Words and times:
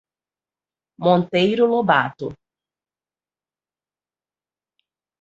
Monteiro 1.03 1.67
Lobato 1.69 2.33